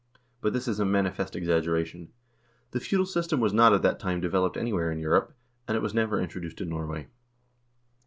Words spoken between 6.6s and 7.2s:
Norway.